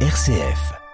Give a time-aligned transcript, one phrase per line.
[0.00, 0.85] RCF.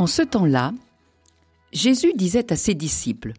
[0.00, 0.72] En ce temps-là,
[1.74, 3.34] Jésus disait à ses disciples,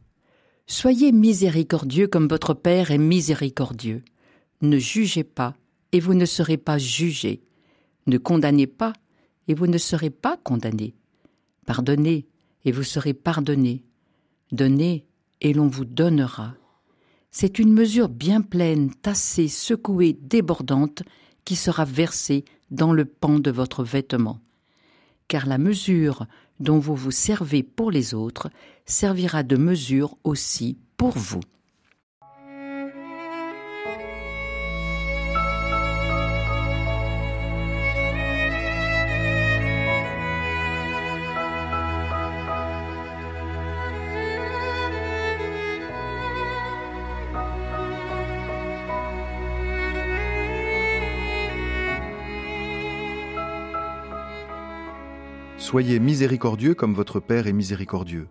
[0.68, 4.04] Soyez miséricordieux comme votre Père est miséricordieux.
[4.62, 5.56] Ne jugez pas,
[5.92, 7.42] et vous ne serez pas jugés.
[8.06, 8.94] Ne condamnez pas,
[9.48, 10.94] et vous ne serez pas condamnés.
[11.66, 12.28] Pardonnez,
[12.64, 13.84] et vous serez pardonnés.
[14.52, 15.08] Donnez,
[15.42, 16.54] et l'on vous donnera.
[17.32, 21.02] C'est une mesure bien pleine, tassée, secouée, débordante,
[21.44, 24.40] qui sera versée dans le pan de votre vêtement.
[25.28, 26.28] Car la mesure
[26.62, 28.50] dont vous vous servez pour les autres
[28.86, 31.42] servira de mesure aussi pour vous.
[55.62, 58.28] Soyez miséricordieux comme votre Père est miséricordieux.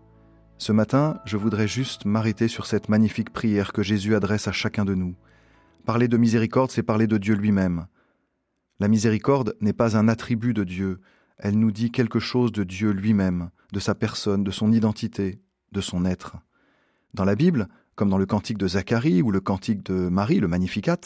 [0.59, 4.85] Ce matin, je voudrais juste m'arrêter sur cette magnifique prière que Jésus adresse à chacun
[4.85, 5.15] de nous.
[5.87, 7.87] Parler de miséricorde, c'est parler de Dieu lui-même.
[8.81, 10.99] La miséricorde n'est pas un attribut de Dieu,
[11.39, 15.81] elle nous dit quelque chose de Dieu lui-même, de sa personne, de son identité, de
[15.81, 16.37] son être.
[17.15, 20.49] Dans la Bible, comme dans le cantique de Zacharie ou le cantique de Marie, le
[20.49, 20.99] Magnificat,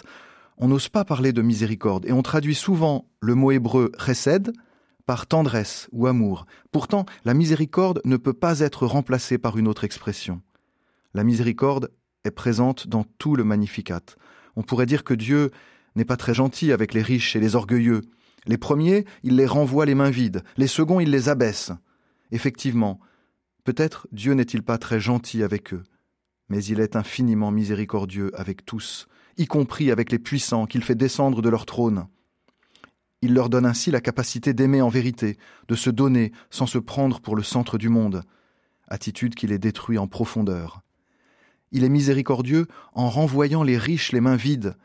[0.56, 4.52] on n'ose pas parler de miséricorde et on traduit souvent le mot hébreu chesed
[5.06, 6.46] par tendresse ou amour.
[6.72, 10.40] Pourtant, la miséricorde ne peut pas être remplacée par une autre expression.
[11.12, 11.90] La miséricorde
[12.24, 14.00] est présente dans tout le Magnificat.
[14.56, 15.50] On pourrait dire que Dieu
[15.94, 18.00] n'est pas très gentil avec les riches et les orgueilleux.
[18.46, 21.72] Les premiers, il les renvoie les mains vides, les seconds, il les abaisse.
[22.30, 23.00] Effectivement,
[23.64, 25.82] peut-être Dieu n'est-il pas très gentil avec eux,
[26.48, 29.06] mais il est infiniment miséricordieux avec tous,
[29.36, 32.06] y compris avec les puissants qu'il fait descendre de leur trône.
[33.24, 37.20] Il leur donne ainsi la capacité d'aimer en vérité, de se donner sans se prendre
[37.20, 38.22] pour le centre du monde,
[38.86, 40.82] attitude qui les détruit en profondeur.
[41.72, 44.76] Il est miséricordieux en renvoyant les riches les mains vides.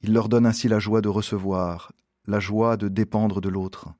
[0.00, 1.92] Il leur donne ainsi la joie de recevoir,
[2.26, 3.90] la joie de dépendre de l'autre.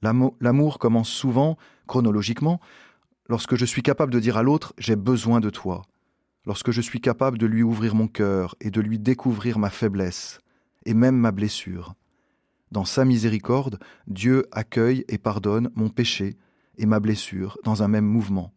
[0.00, 1.58] L'amour commence souvent,
[1.88, 2.60] chronologiquement,
[3.28, 5.82] lorsque je suis capable de dire à l'autre J'ai besoin de toi,
[6.44, 10.38] lorsque je suis capable de lui ouvrir mon cœur et de lui découvrir ma faiblesse,
[10.84, 11.96] et même ma blessure.
[12.72, 16.36] Dans sa miséricorde, Dieu accueille et pardonne mon péché
[16.78, 18.52] et ma blessure dans un même mouvement,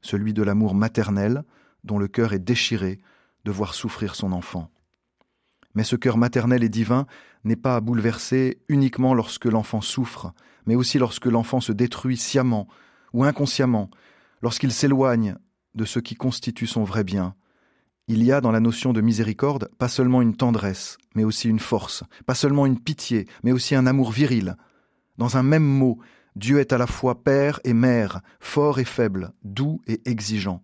[0.00, 1.44] celui de l'amour maternel
[1.84, 3.00] dont le cœur est déchiré
[3.44, 4.70] de voir souffrir son enfant.
[5.74, 7.06] Mais ce cœur maternel et divin
[7.44, 10.32] n'est pas à bouleverser uniquement lorsque l'enfant souffre,
[10.66, 12.68] mais aussi lorsque l'enfant se détruit sciemment
[13.12, 13.90] ou inconsciemment,
[14.40, 15.36] lorsqu'il s'éloigne
[15.74, 17.34] de ce qui constitue son vrai bien,
[18.06, 21.58] il y a dans la notion de miséricorde pas seulement une tendresse, mais aussi une
[21.58, 24.56] force, pas seulement une pitié, mais aussi un amour viril.
[25.16, 25.98] Dans un même mot,
[26.36, 30.62] Dieu est à la fois Père et Mère, fort et faible, doux et exigeant.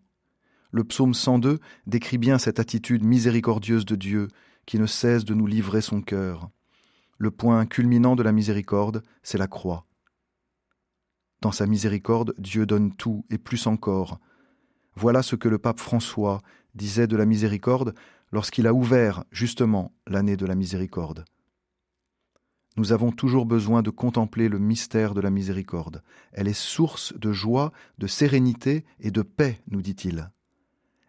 [0.72, 4.28] Le psaume 102 décrit bien cette attitude miséricordieuse de Dieu
[4.66, 6.50] qui ne cesse de nous livrer son cœur.
[7.18, 9.86] Le point culminant de la miséricorde, c'est la croix.
[11.40, 14.20] Dans sa miséricorde, Dieu donne tout et plus encore.
[14.94, 16.40] Voilà ce que le pape François
[16.74, 17.94] disait de la miséricorde
[18.32, 21.24] lorsqu'il a ouvert justement l'année de la miséricorde.
[22.76, 26.02] Nous avons toujours besoin de contempler le mystère de la miséricorde.
[26.32, 30.30] Elle est source de joie, de sérénité et de paix, nous dit-il.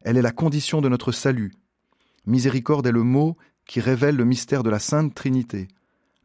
[0.01, 1.53] Elle est la condition de notre salut.
[2.25, 5.67] Miséricorde est le mot qui révèle le mystère de la Sainte Trinité.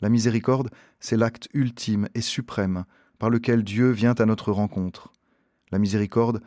[0.01, 2.85] La miséricorde, c'est l'acte ultime et suprême
[3.19, 5.13] par lequel Dieu vient à notre rencontre.
[5.71, 6.43] La miséricorde,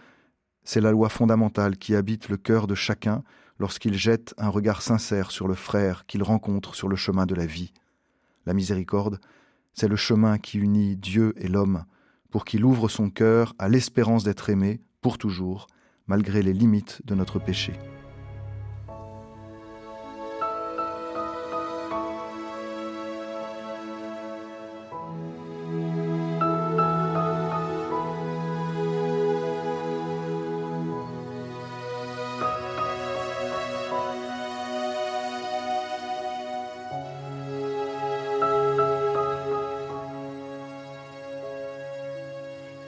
[0.63, 3.23] c'est la loi fondamentale qui habite le cœur de chacun
[3.59, 7.45] lorsqu'il jette un regard sincère sur le frère qu'il rencontre sur le chemin de la
[7.45, 7.73] vie.
[8.45, 9.19] La miséricorde,
[9.73, 11.85] c'est le chemin qui unit Dieu et l'homme
[12.31, 15.67] pour qu'il ouvre son cœur à l'espérance d'être aimé pour toujours,
[16.07, 17.73] malgré les limites de notre péché.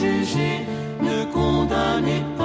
[0.00, 0.66] juger,
[1.00, 2.35] ne condamner